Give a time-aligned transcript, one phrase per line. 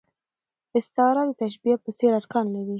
[0.77, 2.69] استعاره د تشبېه په څېر ارکان لري.